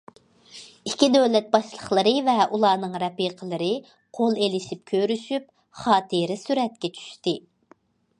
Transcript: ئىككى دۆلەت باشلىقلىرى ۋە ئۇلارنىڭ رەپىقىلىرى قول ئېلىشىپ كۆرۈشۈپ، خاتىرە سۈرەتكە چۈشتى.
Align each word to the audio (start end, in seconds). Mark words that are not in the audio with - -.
ئىككى 0.91 1.07
دۆلەت 1.15 1.49
باشلىقلىرى 1.55 2.13
ۋە 2.29 2.33
ئۇلارنىڭ 2.55 2.95
رەپىقىلىرى 3.03 3.67
قول 4.21 4.39
ئېلىشىپ 4.45 4.81
كۆرۈشۈپ، 4.93 5.45
خاتىرە 5.83 6.39
سۈرەتكە 6.45 6.91
چۈشتى. 6.97 7.35